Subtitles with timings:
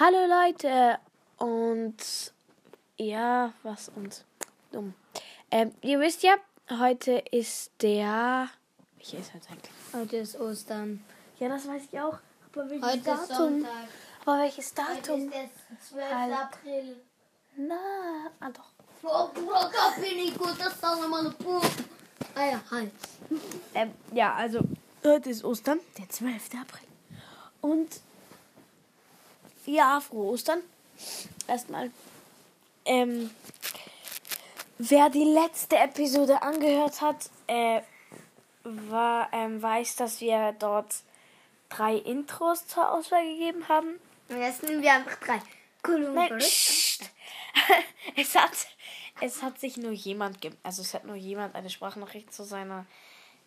[0.00, 0.96] Hallo Leute
[1.38, 1.96] und
[2.98, 4.24] ja, was und
[4.70, 4.94] dumm.
[5.50, 6.36] Ähm, ihr wisst ja,
[6.70, 8.48] heute ist der.
[8.96, 9.72] Welcher ist heute eigentlich?
[9.92, 11.04] Heute ist Ostern.
[11.40, 12.16] Ja, das weiß ich auch.
[12.52, 13.36] Aber welches Heute ist Datum?
[13.36, 13.88] Sonntag.
[14.24, 15.20] Aber welches Heute Datum?
[15.20, 16.14] ist der 12.
[16.14, 16.32] Halt.
[16.32, 16.96] April.
[17.56, 17.76] Na,
[18.38, 18.70] ah doch.
[19.02, 21.60] Oh, Bruder, bin ich gut, das ist doch Puh.
[22.36, 22.92] Ah ja, halt.
[23.74, 24.60] Ähm, ja, also
[25.04, 26.34] heute ist Ostern, der 12.
[26.54, 26.86] April.
[27.60, 28.00] Und
[29.68, 30.60] ja, frohe Ostern.
[31.46, 31.90] Erstmal.
[32.84, 33.30] Ähm,
[34.78, 37.80] wer die letzte Episode angehört hat, äh,
[38.64, 40.94] war, ähm, weiß, dass wir dort
[41.68, 44.00] drei Intros zur Auswahl gegeben haben.
[44.28, 45.40] Und jetzt nehmen wir einfach drei.
[45.86, 46.38] Cool Nein,
[48.16, 48.50] es hat
[49.20, 52.84] es hat sich nur jemand ge also es hat nur jemand eine Sprachnachricht zu seiner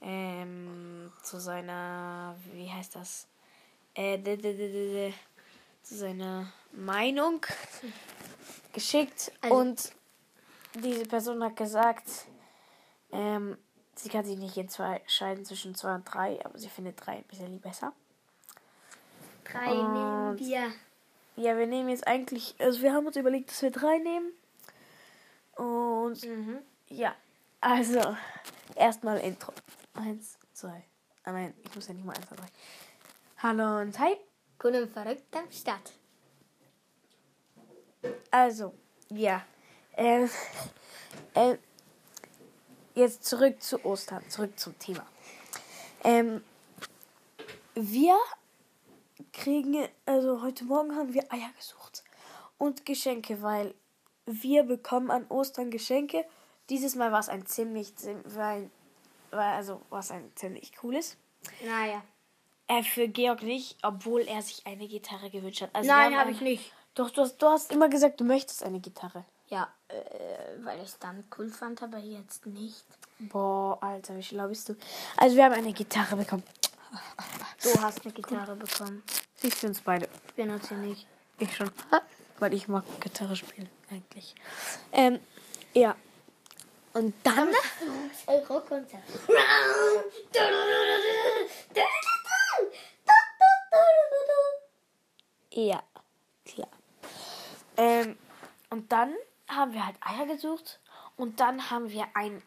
[0.02, 3.28] ähm, zu seiner wie heißt das
[3.96, 4.18] äh,
[5.84, 7.46] seiner Meinung
[8.74, 9.92] geschickt Also- und
[10.76, 12.08] diese Person hat gesagt
[13.12, 13.58] ähm,
[13.96, 17.60] sie kann sich nicht entscheiden zwischen zwei und drei aber sie findet drei ein bisschen
[17.60, 17.94] besser
[19.44, 20.72] Drei nehmen Und- wir.
[21.36, 24.32] Ja, wir nehmen jetzt eigentlich, also wir haben uns überlegt, dass wir drei nehmen.
[25.56, 26.60] Und Mhm.
[26.88, 27.14] ja,
[27.60, 28.16] also
[28.76, 29.52] erstmal Intro.
[29.94, 30.84] Eins, zwei.
[31.24, 32.48] Ah nein, ich muss ja nicht mal eins, zwei, drei.
[33.40, 34.16] Hallo und hi.
[34.64, 35.94] Cool und verrückt am Start.
[38.30, 38.74] Also,
[39.10, 39.46] ja.
[39.98, 40.30] Ähm,
[41.36, 41.58] ähm,
[42.96, 45.06] jetzt zurück zu Ostern, zurück zum Thema.
[46.04, 46.44] Ähm,
[47.76, 48.18] wir
[49.34, 52.04] kriegen, also heute Morgen haben wir Eier gesucht
[52.58, 53.74] und Geschenke, weil
[54.26, 56.26] wir bekommen an Ostern Geschenke.
[56.70, 58.72] Dieses Mal war es ein ziemlich, ziem- war ein,
[59.32, 61.18] war also was ein ziemlich cooles.
[61.66, 62.04] Naja.
[62.72, 65.72] Äh, für Georg nicht, obwohl er sich eine Gitarre gewünscht hat.
[65.74, 66.72] Also Nein, habe ich nicht.
[66.96, 69.26] Doch, du hast, du hast immer gesagt, du möchtest eine Gitarre.
[69.48, 69.94] Ja, äh,
[70.64, 72.86] weil ich es dann cool fand, aber jetzt nicht.
[73.20, 74.76] Boah, Alter, wie schlau bist du?
[75.18, 76.44] Also wir haben eine Gitarre bekommen.
[77.62, 79.04] Du hast eine Gitarre bekommen.
[79.36, 80.08] Siehst für uns beide.
[80.28, 81.08] Ich benutze sie nicht.
[81.40, 81.70] Ich schon.
[82.40, 84.34] Weil ich mag Gitarre spielen, eigentlich.
[84.94, 85.20] Ähm,
[85.74, 85.96] ja.
[86.94, 87.50] Und dann.
[88.28, 89.04] Euro-Konzert.
[95.54, 95.82] Ja,
[96.46, 96.68] klar.
[97.78, 98.18] Ähm,
[98.70, 99.14] und dann
[99.48, 100.80] haben wir halt Eier gesucht.
[101.18, 102.42] Und dann haben wir ein,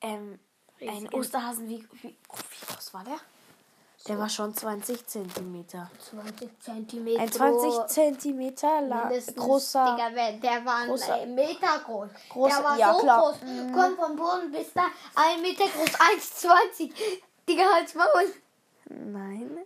[0.00, 0.38] ähm,
[0.80, 1.14] einen Riesigen.
[1.14, 1.68] Osterhasen.
[1.68, 3.18] Wie, wie, oh, wie groß war der?
[4.06, 5.90] Der war schon 20 Zentimeter.
[5.98, 7.20] 20 Zentimeter.
[7.20, 9.96] Ein 20 Zentimeter la- Mindestens, großer.
[9.96, 12.10] Digga, der war ein großer- Meter groß.
[12.30, 13.20] großer- der war ja, so klar.
[13.20, 13.40] groß.
[13.74, 14.86] Kommt vom Boden bis da.
[15.16, 15.94] Ein Meter groß.
[15.98, 16.92] 1,20.
[17.48, 18.32] Digga, halt's Maul.
[18.90, 19.58] Nein.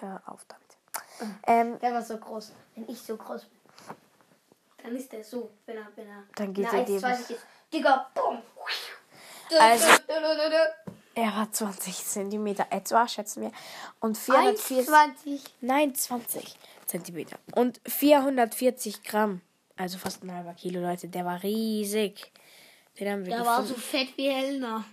[0.00, 0.67] Hör auf damit.
[1.46, 2.52] Ähm, Der war so groß.
[2.74, 3.96] Wenn ich so groß bin,
[4.82, 5.50] dann ist der so.
[5.66, 7.40] Wenn er, wenn er, Dann geht er dir 1,20 ist.
[7.72, 8.42] Digga, bumm.
[9.58, 9.86] Also-
[11.14, 13.52] er war 20 Zentimeter etwa, schätzen wir.
[14.00, 14.88] Und 440.
[14.88, 15.40] 1,20.
[15.62, 17.38] Nein, 20 Zentimeter.
[17.54, 19.40] Und 440 Gramm.
[19.76, 21.08] Also fast ein halber Kilo, Leute.
[21.08, 22.32] Der war riesig.
[22.98, 24.06] Den haben wir Der war so gefunden.
[24.06, 24.84] fett wie Helena.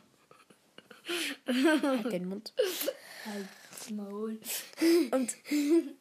[1.48, 2.54] Halt den Mund.
[3.26, 4.40] Halt's Maul.
[5.12, 5.36] Und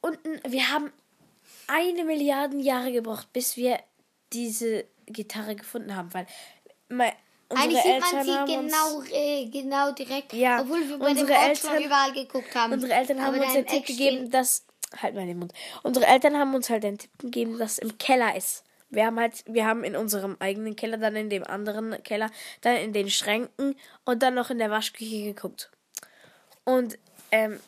[0.00, 0.92] unten, wir haben
[1.66, 3.78] eine Milliarde Jahre gebraucht, bis wir
[4.32, 6.26] diese Gitarre gefunden haben, weil
[6.88, 7.12] mein,
[7.48, 10.32] unsere Eigentlich sieht Eltern man sie haben genau, uns, äh, genau direkt.
[10.32, 12.72] Ja, Obwohl wir bei unsere dem Ort Eltern- schon überall geguckt haben.
[12.72, 14.64] unsere Eltern haben uns den Tipp gegeben, dass
[15.00, 15.52] halt mal den Mund.
[15.82, 18.64] Unsere Eltern haben uns halt den Tipp gegeben, dass im Keller ist.
[18.90, 22.30] Wir haben halt, wir haben in unserem eigenen Keller, dann in dem anderen Keller,
[22.62, 23.76] dann in den Schränken
[24.06, 25.70] und dann noch in der Waschküche geguckt.
[26.64, 26.98] Und
[27.30, 27.60] ähm,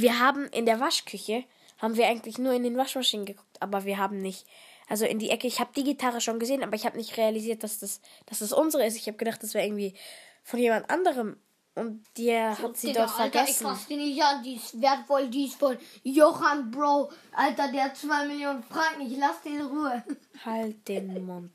[0.00, 1.44] wir haben in der Waschküche,
[1.78, 4.46] haben wir eigentlich nur in den Waschmaschinen geguckt, aber wir haben nicht,
[4.88, 7.62] also in die Ecke, ich habe die Gitarre schon gesehen, aber ich habe nicht realisiert,
[7.62, 8.96] dass das, dass das unsere ist.
[8.96, 9.94] Ich habe gedacht, das wäre irgendwie
[10.42, 11.36] von jemand anderem.
[11.74, 13.66] Und der hat sie Digga, dort Alter, vergessen.
[13.66, 17.10] Ich fass die nicht an, die ist wertvoll, die ist von Johann Bro.
[17.32, 20.02] Alter, der hat 2 Millionen Franken, ich lass den in Ruhe.
[20.44, 21.52] Halt den Mund.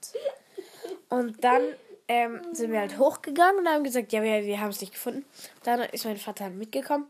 [1.10, 1.64] Und dann
[2.08, 5.26] ähm, sind wir halt hochgegangen und haben gesagt, ja, wir, wir haben es nicht gefunden.
[5.64, 7.08] Dann ist mein Vater mitgekommen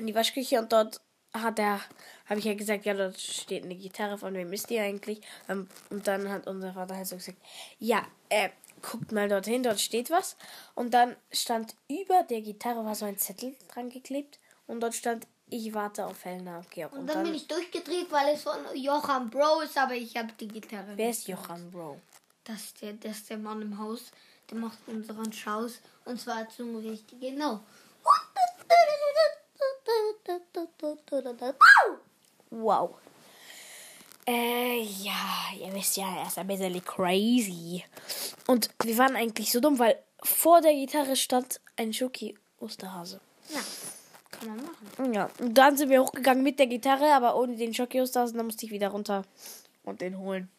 [0.00, 1.00] in die Waschküche und dort
[1.32, 1.80] hat er,
[2.26, 5.20] habe ich ja gesagt, ja, dort steht eine Gitarre, von wem ist die eigentlich?
[5.48, 7.38] Ähm, Und dann hat unser Vater halt so gesagt,
[7.78, 8.48] ja, äh,
[8.82, 10.36] guckt mal dorthin, dort steht was.
[10.74, 15.26] Und dann stand über der Gitarre war so ein Zettel dran geklebt und dort stand,
[15.48, 16.92] ich warte auf Helena und Georg.
[16.92, 20.48] Und dann bin ich durchgedreht, weil es von Johann Bro ist, aber ich habe die
[20.48, 20.92] Gitarre.
[20.96, 22.00] wer ist Johann Bro?
[22.44, 24.10] Das ist, der, das ist der Mann im Haus,
[24.50, 27.60] der macht unseren Schaus und zwar zum richtigen Genau.
[32.50, 32.96] Wow.
[34.26, 37.84] Äh, ja, ihr wisst ja, er ist ein bisschen crazy.
[38.46, 43.20] Und wir waren eigentlich so dumm, weil vor der Gitarre stand ein Schoki-Osterhase.
[43.48, 43.60] Ja,
[44.30, 45.14] kann man machen.
[45.14, 48.66] Ja, und dann sind wir hochgegangen mit der Gitarre, aber ohne den Schoki-Osterhasen, dann musste
[48.66, 49.24] ich wieder runter
[49.84, 50.50] und den holen.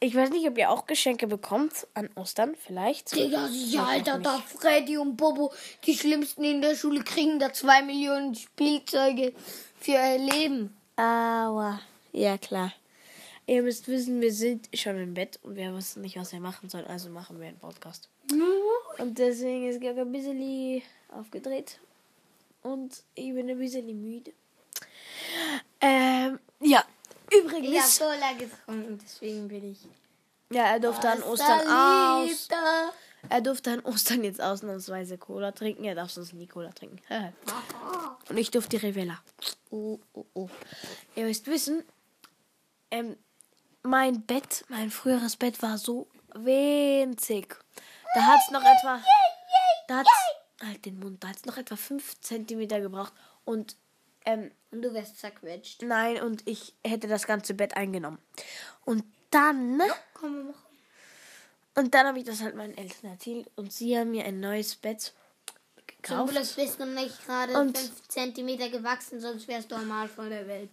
[0.00, 3.14] Ich weiß nicht, ob ihr auch Geschenke bekommt an Ostern, vielleicht.
[3.14, 5.52] Digga, sicher, Alter, da Freddy und Bobo,
[5.84, 9.32] die Schlimmsten in der Schule, kriegen da zwei Millionen Spielzeuge
[9.78, 10.76] für ihr Leben.
[10.96, 11.80] Aua.
[12.12, 12.72] Ja, klar.
[13.46, 16.70] Ihr müsst wissen, wir sind schon im Bett und wir wissen nicht, was wir machen
[16.70, 18.08] sollen, also machen wir einen Podcast.
[18.98, 21.78] Und deswegen ist Georg ein bisschen aufgedreht.
[22.62, 24.32] Und ich bin ein bisschen müde.
[25.80, 26.84] Ähm, ja.
[27.36, 29.78] Ich habe Übrigens, so lange getrunken, deswegen bin ich.
[30.50, 32.48] ja, er durfte an Ostern aus.
[33.30, 35.84] Er durfte an Ostern jetzt ausnahmsweise Cola trinken.
[35.84, 37.00] Er darf sonst nie Cola trinken.
[38.28, 39.18] Und ich durfte die Revella.
[39.70, 40.48] Oh, oh, oh.
[41.16, 41.82] Ihr müsst wissen,
[42.90, 43.16] ähm,
[43.82, 47.56] mein Bett, mein früheres Bett war so winzig.
[48.14, 49.00] Da hat es noch etwa.
[49.88, 50.10] Da hat's,
[50.62, 53.12] halt den Mund, da hat es noch etwa 5 cm gebraucht.
[53.44, 53.76] Und
[54.24, 55.82] ähm, Und du wärst zerquetscht.
[55.82, 58.18] nein, und ich hätte das ganze Bett eingenommen.
[58.84, 59.80] Und dann.
[60.14, 60.64] Komm, wir machen.
[61.76, 64.76] Und dann habe ich das halt meinen Eltern erzählt und sie haben mir ein neues
[64.76, 66.32] Bett Zum gekauft.
[66.32, 70.30] Glück bist du nicht gerade Und- 5 cm gewachsen, sonst wärst du am Arsch von
[70.30, 70.70] der Welt.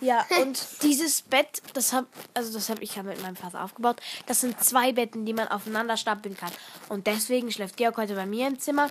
[0.00, 2.04] Ja, und dieses Bett, das hab,
[2.34, 4.00] also das habe ich ja mit meinem Vater aufgebaut.
[4.26, 6.52] Das sind zwei Betten, die man aufeinander stapeln kann.
[6.90, 8.90] Und deswegen schläft Georg heute bei mir im Zimmer.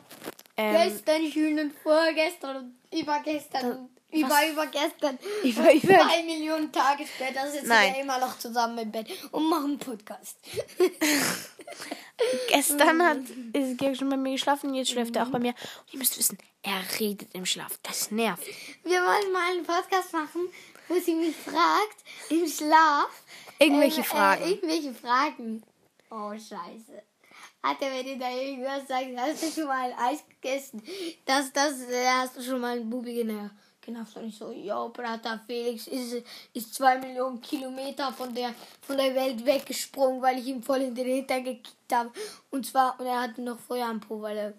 [0.61, 5.17] Ähm, Gestern schön und vorgestern und übergestern und über übergestern.
[5.43, 7.93] Über- über- zwei Millionen Tage später sitzen Nein.
[7.93, 10.37] wir immer noch zusammen im Bett und machen Podcast.
[12.49, 13.19] gestern hat
[13.53, 15.51] ist Georg schon bei mir geschlafen, jetzt schläft er auch bei mir.
[15.51, 17.79] Und ihr müsst wissen, er redet im Schlaf.
[17.83, 18.43] Das nervt.
[18.83, 20.49] Wir wollen mal einen Podcast machen,
[20.87, 21.97] wo sie mich fragt
[22.29, 23.09] im Schlaf.
[23.59, 24.43] Irgendwelche ähm, Fragen.
[24.43, 25.63] Äh, irgendwelche Fragen.
[26.09, 27.03] Oh, scheiße.
[27.61, 30.81] Alter, wenn ihr da irgendwas sagt, hast du schon mal ein Eis gegessen?
[31.25, 33.55] Das, das, äh, hast du schon mal einen Bubi genervt?
[34.15, 36.23] Und ich so, yo, Brata Felix ist,
[36.53, 40.93] ist zwei Millionen Kilometer von der, von der Welt weggesprungen, weil ich ihm voll in
[40.93, 42.11] den Hintern gekickt habe.
[42.51, 44.53] Und zwar, und er hatte noch Feuer am Po, weil er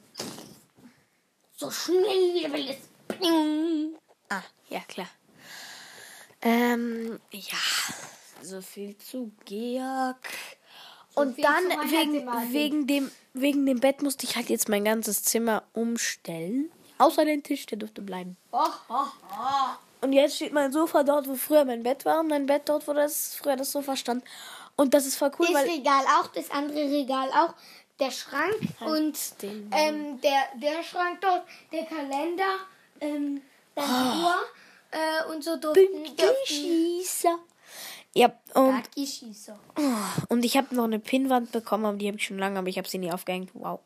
[1.53, 2.89] so schnell wie er will ist.
[4.29, 5.09] Ah, ja, klar.
[6.43, 7.59] Ähm, ja,
[8.43, 10.29] so viel zu Georg.
[11.15, 15.63] Und dann wegen, wegen, dem, wegen dem Bett musste ich halt jetzt mein ganzes Zimmer
[15.73, 16.71] umstellen.
[16.99, 18.37] Außer den Tisch, der durfte bleiben.
[18.53, 18.59] Oh,
[18.89, 20.03] oh, oh.
[20.03, 22.21] Und jetzt steht mein Sofa dort, wo früher mein Bett war.
[22.21, 24.25] Und mein Bett dort, wo das früher das Sofa stand.
[24.77, 25.65] Und das ist voll cool, Das.
[25.65, 27.55] Regal auch, das andere Regal auch,
[27.99, 32.57] der Schrank und den- ähm, der, der Schrank dort, der Kalender,
[33.01, 33.43] ähm,
[33.75, 34.35] dann die Uhr
[34.93, 37.39] äh, und so durften, durften Schießer.
[38.15, 39.59] Ja, und, Bakischießer.
[40.29, 42.77] und ich habe noch eine Pinnwand bekommen, aber die habe ich schon lange, aber ich
[42.79, 43.51] habe sie nie aufgehängt.
[43.55, 43.81] Wow.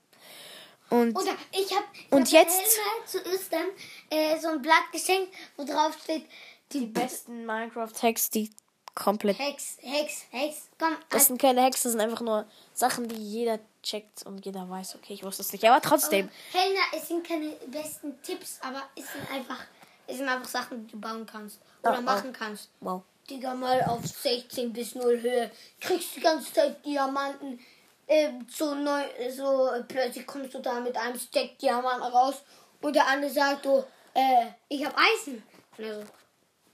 [0.90, 2.60] Und Oder ich habe Und jetzt-
[3.06, 3.66] zu Ostern
[4.10, 6.24] äh, so ein Blatt geschenkt, wo drauf steht,
[6.72, 8.50] die besten Minecraft-Hacks, die
[8.94, 9.38] komplett.
[9.38, 13.58] Hex, Hex, Hex, komm, Das sind keine Hacks, das sind einfach nur Sachen, die jeder
[13.82, 15.64] checkt und jeder weiß, okay, ich wusste es nicht.
[15.64, 16.30] Aber trotzdem.
[16.52, 19.60] Helena, es sind keine besten Tipps, aber es sind einfach,
[20.06, 22.02] es sind einfach Sachen, die du bauen kannst oder Oh, oh.
[22.02, 22.70] machen kannst.
[22.80, 23.02] Wow.
[23.28, 25.50] Digga, mal auf 16 bis 0 Höhe.
[25.80, 27.58] Kriegst die ganze Zeit Diamanten.
[28.06, 32.42] Äh, so neu, so äh, plötzlich kommst du da mit einem Stack Diamanten raus
[32.82, 35.42] und der andere sagt so, äh, ich hab Eisen.
[35.78, 36.06] Und er so,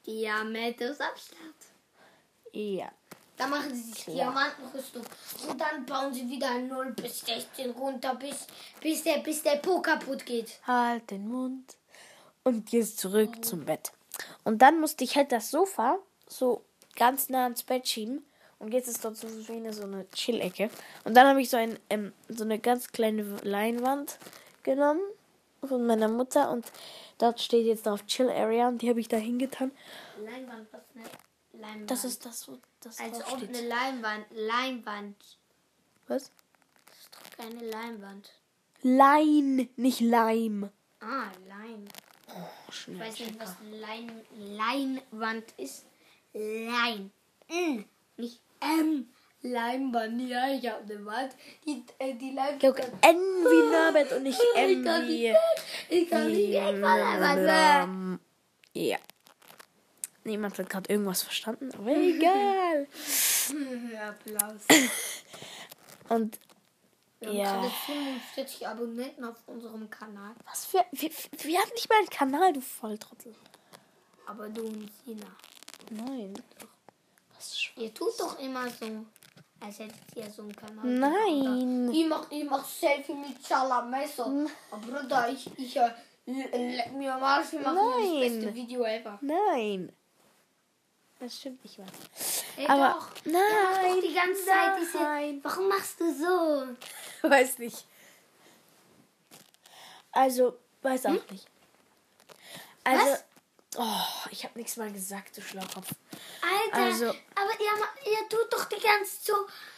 [0.06, 1.54] Diamantusabstand.
[2.52, 2.90] Ja.
[3.36, 5.02] Da machen sie sich Diamantenrüstung
[5.48, 8.46] und dann bauen sie wieder 0 bis 16 runter, bis,
[8.80, 10.60] bis, der, bis der Po kaputt geht.
[10.66, 11.76] Halt den Mund.
[12.42, 13.92] Und gehst zurück zum Bett.
[14.44, 15.98] Und dann musste ich halt das Sofa
[16.30, 16.64] so
[16.96, 18.24] ganz nah ans Bett schieben.
[18.58, 20.68] Und jetzt ist dort so wie eine, so eine Chill-Ecke.
[21.04, 24.18] Und dann habe ich so, ein, ähm, so eine ganz kleine Leinwand
[24.62, 25.00] genommen
[25.66, 26.50] von meiner Mutter.
[26.50, 26.70] Und
[27.16, 28.68] dort steht jetzt drauf Chill Area.
[28.68, 29.72] Und die habe ich da hingetan.
[30.22, 31.04] Leinwand, was eine
[31.60, 31.90] Leinwand?
[31.90, 33.48] Das ist das, wo das also drauf auch steht.
[33.56, 34.26] eine Leinwand.
[34.30, 35.16] Leinwand.
[36.06, 36.30] Was?
[36.86, 38.30] Das ist doch keine Leinwand.
[38.82, 40.68] Lein, nicht Leim.
[41.00, 41.84] Ah, Leim.
[42.28, 42.32] Oh,
[42.68, 45.86] Ich weiß nicht, was Lein, Leinwand ist.
[46.32, 47.10] Lein.
[47.48, 47.84] N.
[48.16, 49.08] Nicht M.
[49.42, 50.20] Leinwand.
[50.28, 51.34] Ja, ich habe eine Wand.
[51.66, 52.60] Die, äh, die Leinwand.
[52.60, 55.28] Guck, N wie Norbert und nicht M Ich kann wie...
[55.28, 55.38] nicht,
[55.88, 56.50] ich kann nicht
[58.72, 58.98] ja.
[60.24, 62.86] Niemand hat gerade irgendwas verstanden, aber egal.
[64.08, 64.62] Applaus.
[66.08, 66.38] Und
[67.20, 67.52] Wir haben Ja.
[67.60, 70.34] gerade 45 Abonnenten auf unserem Kanal.
[70.44, 70.84] Was für.
[70.92, 73.34] Wir, wir haben nicht mal einen Kanal, du Volltrottel.
[74.26, 75.26] Aber du und Sina.
[75.90, 76.34] Nein.
[77.36, 78.86] Was ist Ihr tut doch immer so,
[79.60, 80.84] als hättet ihr so einen Kanal.
[80.84, 81.90] Nein.
[81.92, 83.36] Ich mach, ich mach Selfie mit.
[83.50, 83.90] Aber
[84.80, 85.90] Bruder, ich, ich, äh,
[86.26, 88.20] leck mir am Arsch, wir machen Nein.
[88.20, 89.18] das beste Video ever.
[89.22, 89.92] Nein.
[91.18, 91.86] Das stimmt nicht mal.
[92.56, 93.10] Ey, Aber- doch.
[93.24, 93.42] Nein,
[93.96, 95.40] doch die ganze Zeit diese, nein.
[95.42, 96.66] warum machst du so?
[97.28, 97.86] Weiß nicht.
[100.12, 101.46] Also, weiß auch nicht.
[102.84, 103.24] Also, Was?
[103.76, 105.90] Oh, ich habe nichts mal gesagt, du Schlaukopf.
[106.42, 109.32] Alter, Also- aber ihr, ihr tut doch die ganze so,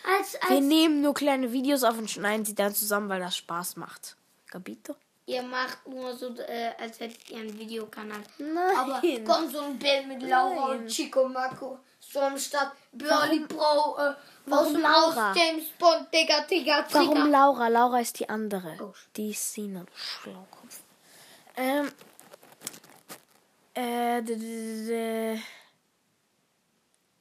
[0.08, 3.36] als, Wir als nehmen nur kleine Videos auf und schneiden sie dann zusammen, weil das
[3.36, 4.16] Spaß macht.
[4.50, 4.96] Capito?
[5.26, 8.22] ihr macht nur so, äh, als hättet ihr einen Videokanal.
[8.38, 8.76] Nein.
[8.76, 11.78] Aber kommt so ein Bild mit Laura und Chico Marco.
[12.00, 12.72] So am Start.
[12.92, 15.30] Burly Bro, äh, aus warum dem Laura?
[15.30, 17.26] Haus James Bond, Digga, Digga, Warum Digga.
[17.28, 17.68] Laura?
[17.68, 18.76] Laura ist die andere.
[18.82, 18.92] Oh.
[19.16, 20.80] Die ist Sina, du Schlaukopf.
[21.56, 21.90] Ähm.
[23.74, 25.36] Äh,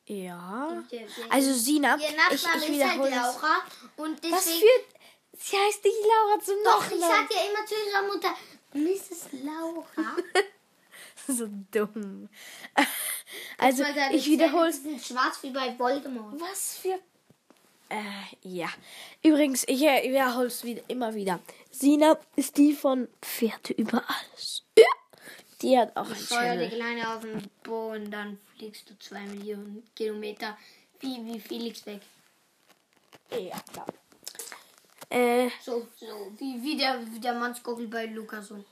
[0.06, 0.84] ja.
[1.30, 3.36] Also Sina, Ihr ich, Nachname ich ist halt wiederhole das.
[3.36, 3.64] Laura.
[3.98, 4.36] Und deswegen.
[4.36, 5.02] Was für...
[5.44, 7.28] Sie heißt nicht Laura zum Doch, ich Nachnamen.
[7.30, 8.36] sag ja immer zu ihrer Mutter,
[8.74, 9.44] Mrs.
[9.44, 10.16] Laura.
[11.28, 12.30] So dumm.
[13.58, 16.40] Also, ich wiederhole sind schwarz wie bei Voldemort.
[16.42, 17.00] Was für.
[17.90, 18.02] Äh,
[18.42, 18.70] ja.
[19.24, 21.40] Übrigens, ich wiederhole es wieder, immer wieder.
[21.70, 24.64] Sina ist die von Pferde über alles.
[25.62, 26.76] Die hat auch ein Steuer die.
[26.76, 30.58] Kleine auf den Boden, dann fliegst du zwei Millionen Kilometer.
[31.00, 32.02] Wie, wie Felix weg.
[33.32, 33.88] Ja, klar.
[35.10, 38.48] Äh, So, so, wie, wie der, wie der Mannskogel bei Lukas.
[38.48, 38.64] So.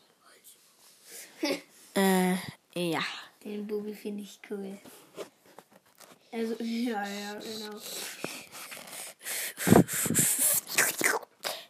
[1.96, 2.36] äh,
[2.75, 3.03] ja.
[3.43, 4.77] Den Bubi finde ich cool.
[6.31, 7.79] Also, ja, ja, genau.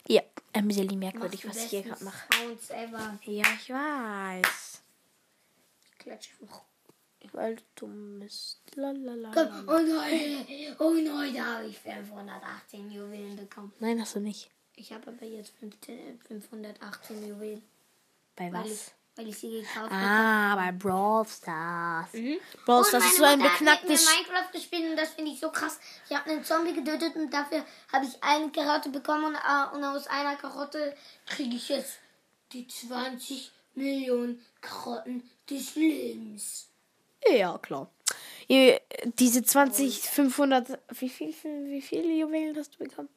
[0.08, 0.22] Ja,
[0.54, 2.28] ein bisschen merkwürdig, was ich hier gerade mache.
[3.26, 4.69] Ja, ich weiß.
[6.10, 6.64] Klatsch einfach.
[7.34, 8.62] Weil du dumm bist.
[8.74, 9.32] Lalalala.
[9.32, 13.72] Komm, und heute, und heute habe ich 518 Juwelen bekommen.
[13.80, 14.50] Nein, hast du nicht.
[14.76, 17.62] Ich habe aber jetzt 15, 518 Juwelen.
[18.36, 18.92] Bei Weil ich, was?
[19.16, 19.94] weil ich sie gekauft habe.
[19.94, 22.10] Ah, bei Brawl Stars.
[22.66, 24.06] Brawl Und Stars ist so ein beknacktes...
[24.06, 25.80] Minecraft gespielt und das finde ich so krass.
[26.10, 27.64] Ich habe einen Zombie getötet und dafür
[27.94, 30.96] habe ich eine Karotte bekommen und, äh, und aus einer Karotte
[31.28, 32.00] kriege ich jetzt
[32.54, 36.70] die 20 Millionen Karotten des Lebens.
[37.28, 37.90] Ja, klar.
[39.20, 41.34] Diese 20, 500, wie viel,
[41.66, 43.10] wie viele Juwelen hast du bekommen?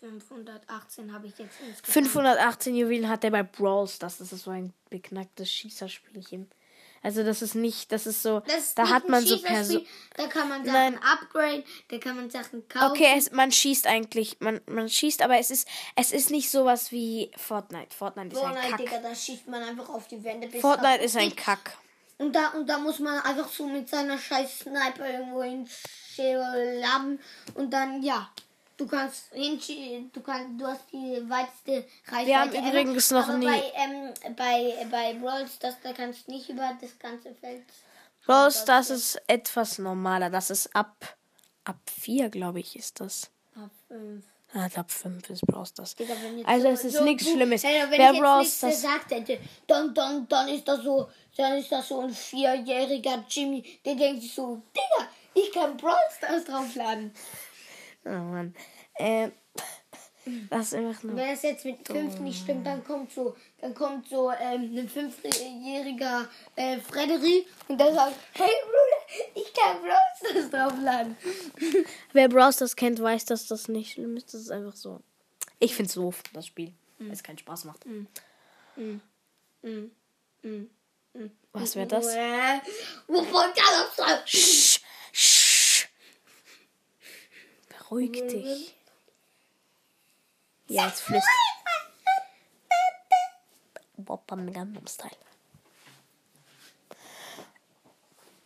[0.00, 1.86] 518 habe ich jetzt insgesamt.
[1.86, 4.18] 518 Juwelen hat er bei Brawl Stars.
[4.18, 6.50] Das ist so ein beknacktes Schießerspielchen.
[7.04, 9.86] Also das ist nicht, das ist so, Das da hat man so Person.
[10.16, 10.98] Da kann man Sachen Nein.
[11.02, 12.90] upgraden, da kann man Sachen kaufen.
[12.92, 16.90] Okay, es, man schießt eigentlich, man, man schießt, aber es ist, es ist nicht sowas
[16.92, 17.94] wie Fortnite.
[17.94, 18.78] Fortnite ist ein Fortnite, Kack.
[18.78, 20.48] Digga, da schießt man einfach auf die Wände.
[20.48, 21.76] bis Fortnite auf- ist ein Kack.
[22.16, 27.18] Und da, und da muss man einfach so mit seiner scheiß Sniper irgendwo hinschlagen
[27.54, 28.30] und dann, ja.
[28.76, 32.26] Du kannst hinschießen, du kannst, du hast die weiteste Reichweite.
[32.26, 36.48] Wir haben übrigens noch nie- Bei, ähm, bei, bei Brawl Stars, da kannst du nicht
[36.48, 37.62] über das ganze Feld.
[38.26, 40.28] Brawl Stars ist etwas normaler.
[40.30, 41.16] Das ist ab,
[41.64, 43.30] ab 4, glaube ich, ist das.
[43.54, 44.24] Ab fünf.
[44.54, 45.94] Ah, ab 5 ist Brawl Stars.
[46.44, 47.62] Also so- es ist so nichts gut- Schlimmes.
[47.64, 51.08] Hey, wenn Wer ich Brawl jetzt nichts gesagt hätte, dann, dann, dann ist das so,
[51.36, 55.96] dann ist das so ein vierjähriger Jimmy, der denkt sich so, Digga, ich kann Brawl
[56.16, 57.12] Stars draufladen.
[58.04, 58.54] Oh Mann.
[58.98, 59.32] Ähm,
[60.50, 61.16] das ist einfach nur.
[61.16, 64.88] Wenn das jetzt mit fünf nicht stimmt, dann kommt so, dann kommt so ähm, ein
[64.88, 71.16] fünfjähriger äh, Frederik und der sagt, hey Bruder, ich kann Brawl Stars draufladen.
[72.12, 74.32] Wer Brawl Stars kennt, weiß, dass das nicht schlimm ist.
[74.32, 75.00] Das ist einfach so.
[75.58, 76.72] Ich find's doof, das Spiel.
[76.98, 77.84] Weil es keinen Spaß macht.
[81.52, 82.06] Was wäre das?
[82.14, 82.60] Äh,
[83.08, 84.18] Wovon kann das sein?
[87.94, 88.74] Beruhig dich.
[90.66, 91.30] Ja, jetzt flüstert.
[93.96, 95.12] Boppam Gangnam Style.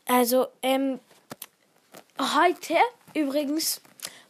[0.04, 1.00] Also, ähm,
[2.20, 2.74] heute
[3.14, 3.80] übrigens,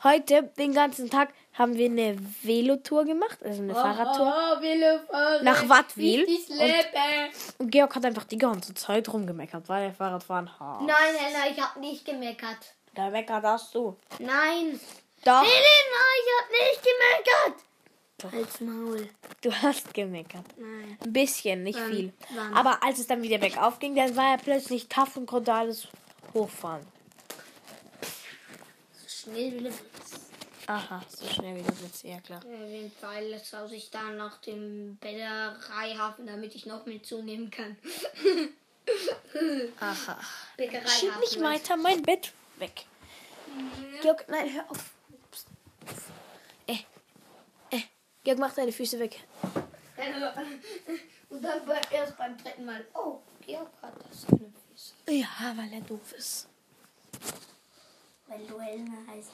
[0.05, 4.33] heute den ganzen Tag haben wir eine Velotour gemacht, also eine Fahrradtour.
[4.33, 5.45] Oh, Wille fahren.
[5.45, 6.27] Nach Wattwil.
[6.27, 7.35] Leben.
[7.59, 10.83] Und Georg hat einfach die ganze Zeit rumgemeckert, weil der Fahrradfahren hat.
[10.83, 12.77] Nein, Helena, ich hab nicht gemeckert.
[12.95, 13.97] Da meckert hast du.
[14.21, 14.79] Nein.
[15.25, 17.65] Doch, Helena, ich hab nicht gemeckert.
[18.33, 19.09] Als Maul.
[19.43, 20.45] du hast gemeckert.
[20.57, 20.99] Nein.
[21.05, 21.91] Ein bisschen, nicht Wann?
[21.91, 22.13] viel.
[22.35, 22.55] Wann?
[22.55, 25.87] Aber als es dann wieder bergauf ging, dann war er plötzlich tough und konnte alles
[26.35, 26.85] hochfahren.
[29.07, 29.73] Schnell will
[30.67, 32.05] Aha, so schnell wie du willst.
[32.05, 32.41] Ja, klar.
[32.41, 37.79] Auf jeden Fall schaue ich dann nach dem Bäckereihafen, damit ich noch mit zunehmen kann.
[39.81, 40.21] Aha.
[40.87, 42.85] Schieb nicht weiter mein Bett weg.
[44.03, 44.91] Georg, nein, hör auf.
[45.95, 46.13] Psst.
[46.67, 47.83] Äh, äh.
[48.25, 49.25] Georg, mach deine Füße weg.
[51.29, 52.85] Und dann bei, erst beim dritten Mal.
[52.95, 54.95] Oh, Georg hat das seine Füße.
[55.09, 56.49] Ja, weil er doof ist.
[58.27, 59.31] Weil du Helena heißt.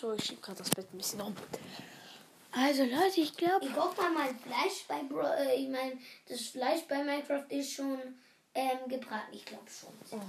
[0.00, 1.34] So, ich schieb gerade das Bett ein bisschen um.
[2.52, 3.66] Also, Leute, ich glaube.
[3.66, 7.72] Ich guck mal, mein Fleisch bei Bro äh, ich meine, das Fleisch bei Minecraft ist
[7.72, 7.98] schon
[8.54, 9.32] ähm, gebraten.
[9.32, 10.20] Ich glaube schon.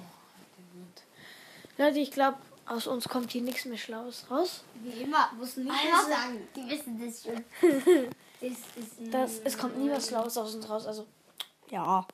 [1.78, 4.64] Leute, ich glaube, aus uns kommt hier nichts mehr Schlaues raus.
[4.84, 6.48] Wie immer, musst du nicht Also- sagen.
[6.56, 7.44] Die wissen das schon.
[8.42, 10.86] das ist ein- Das, es kommt nie was Schlaues aus uns raus.
[10.86, 11.06] Also,
[11.70, 12.06] ja.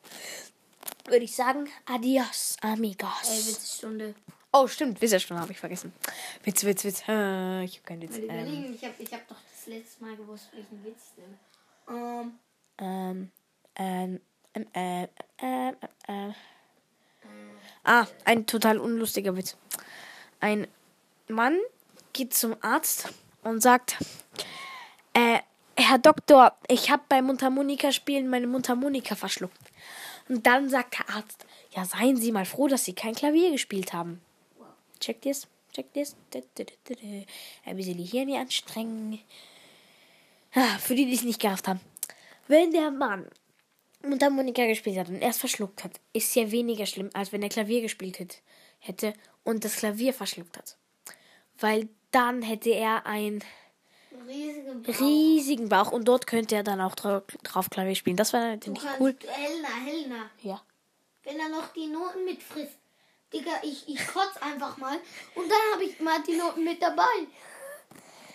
[1.06, 3.10] Würde ich sagen, adios, amigos.
[3.30, 4.16] Ey, Witzstunde.
[4.56, 5.92] Oh, stimmt, Witzerstunde habe ich vergessen.
[6.44, 7.02] Witz, Witz, Witz.
[7.08, 8.18] Äh, Ich habe keinen Witz.
[8.20, 11.38] Mal Ähm, ich habe ich hab doch das letzte Mal gewusst, welchen Witz denn.
[11.90, 12.40] Ähm,
[12.78, 13.32] ähm,
[13.76, 14.20] ähm,
[14.54, 15.10] ähm, ähm,
[16.08, 16.34] ähm, äh.
[17.84, 19.58] Ah, ein total unlustiger Witz.
[20.44, 20.68] Ein
[21.30, 21.58] Mann
[22.12, 23.08] geht zum Arzt
[23.44, 23.96] und sagt,
[25.14, 25.40] äh,
[25.78, 29.72] Herr Doktor, ich habe beim Mundharmonika-Spielen meine Mundharmonika verschluckt.
[30.28, 33.94] Und dann sagt der Arzt, ja, seien Sie mal froh, dass Sie kein Klavier gespielt
[33.94, 34.20] haben.
[35.00, 35.48] Checkt ihr's?
[35.74, 36.18] Checkt ihr's?
[37.66, 39.22] Ein bisschen die Hirne anstrengen.
[40.54, 41.80] Ah, für die, die es nicht gerafft haben.
[42.50, 43.28] Wenn der Mann
[44.06, 47.80] Mundharmonika gespielt hat und erst verschluckt hat, ist ja weniger schlimm, als wenn er Klavier
[47.80, 48.20] gespielt
[48.80, 50.78] hätte und das Klavier verschluckt hat.
[51.60, 53.44] Weil dann hätte er einen
[54.28, 55.00] riesige Bauch.
[55.00, 58.18] riesigen Bauch und dort könnte er dann auch drauf, drauf Klavier spielen.
[58.18, 59.16] Das wäre natürlich cool.
[59.28, 60.30] Helena, Helena.
[60.42, 60.62] Ja.
[61.24, 62.78] Wenn er noch die Noten mitfrisst.
[63.34, 64.98] Digga, ich, ich kotz einfach mal.
[65.34, 67.28] Und dann habe ich mal die Noten mit dabei.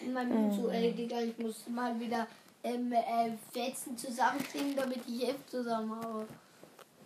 [0.01, 2.27] In meinem Mund so, ey, Digga, ich muss mal wieder
[2.65, 6.27] ähm, äh, Fetzen zusammenkriegen, damit ich Heft zusammenhaue.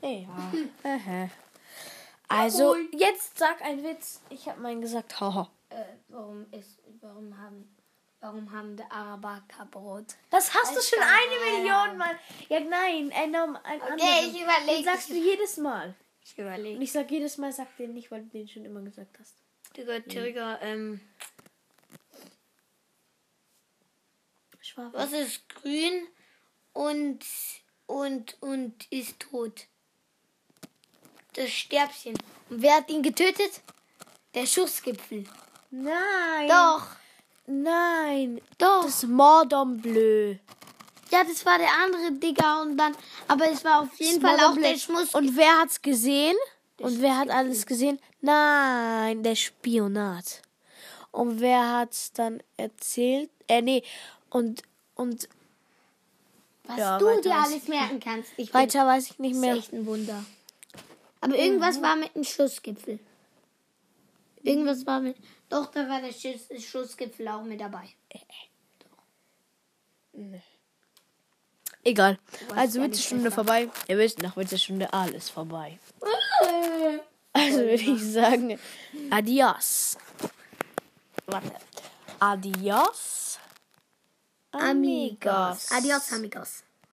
[0.02, 0.52] Ja.
[2.32, 4.20] Also, jetzt sag ein Witz.
[4.30, 5.20] Ich habe meinen gesagt.
[5.20, 5.50] Haha.
[5.70, 7.76] Äh, warum ist, warum haben,
[8.20, 10.06] warum haben die Araber Brot?
[10.30, 12.18] Das hast du Alles schon eine Million Mal.
[12.48, 14.76] Ja, nein, ein, Norm- ein Okay, ich überleg.
[14.76, 15.94] Den sagst du jedes Mal.
[16.24, 16.76] Ich überlege.
[16.76, 19.34] Und ich sag jedes Mal, sag den nicht, weil du den schon immer gesagt hast.
[19.76, 21.00] Digga, Digga, ähm,
[24.60, 24.96] Schwabe.
[24.96, 26.06] was ist grün
[26.72, 27.20] und,
[27.86, 29.66] und, und ist tot?
[31.34, 32.14] Das Stäbchen.
[32.50, 33.60] Und wer hat ihn getötet?
[34.34, 35.24] Der Schussgipfel.
[35.70, 36.48] Nein.
[36.48, 36.86] Doch,
[37.46, 38.40] Nein.
[38.58, 38.84] doch.
[38.84, 40.36] Das Mordom Bleu.
[41.10, 42.96] Ja, das war der andere Digga und dann,
[43.28, 45.14] aber es war auf jeden Fall auch der Schmuss.
[45.14, 46.36] Und wer hat's gesehen?
[46.78, 47.98] Und wer hat alles gesehen?
[48.22, 50.40] Nein, der Spionat.
[51.10, 53.30] Und wer hat's dann erzählt?
[53.46, 53.82] Äh, nee.
[54.30, 54.62] Und,
[54.94, 55.28] und
[56.64, 58.30] was ja, du dir alles merken kannst.
[58.38, 59.54] Ich weiter weiß ich nicht das ist mehr.
[59.56, 60.24] echt ein Wunder.
[61.22, 62.98] Aber irgendwas war mit dem Schussgipfel.
[64.42, 65.16] Irgendwas war mit.
[65.48, 67.88] Doch, da war der Schuss, Schussgipfel auch mit dabei.
[71.85, 72.18] Egal.
[72.56, 73.35] Also nicht Witzestunde besser.
[73.37, 73.70] vorbei.
[73.87, 75.78] Ihr wisst, nach Witzestunde alles vorbei.
[77.35, 78.58] Also würde ich sagen,
[79.08, 79.96] adios.
[81.24, 81.50] Warte.
[82.20, 83.38] Adios.
[84.50, 85.72] Amigos.
[85.72, 86.62] Adios, amigos.